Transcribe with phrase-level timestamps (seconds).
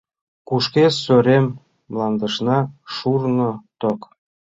[0.47, 1.45] Кушкеш сӧрем
[1.91, 2.57] мландешна
[2.95, 3.99] шурно ток.